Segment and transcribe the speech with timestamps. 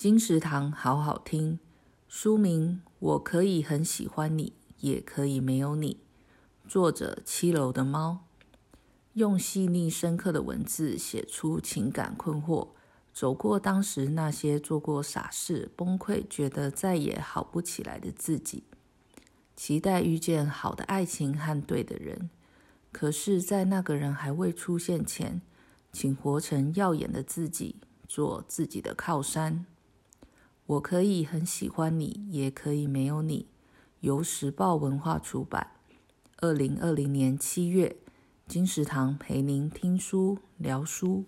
[0.00, 1.58] 金石堂好好听，
[2.08, 6.00] 书名《我可以很喜欢你，也可以没有你》，
[6.70, 8.20] 作者七楼的猫，
[9.12, 12.68] 用细腻深刻的文字写出情感困惑，
[13.12, 18.64] 走过当时那些做过傻事、崩溃、觉得再也好不起来的自己，
[19.54, 22.30] 期待遇见好的爱情和对的人。
[22.90, 25.42] 可是，在那个人还未出现前，
[25.92, 27.76] 请活成耀眼的自己，
[28.08, 29.66] 做自己的靠山。
[30.70, 33.46] 我可以很喜欢你，也可以没有你。
[34.02, 35.72] 由时报文化出版，
[36.36, 37.96] 二零二零年七月。
[38.46, 41.24] 金石堂陪您听书聊书。